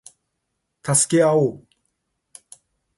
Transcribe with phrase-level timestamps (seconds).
[0.81, 1.67] 助け合おう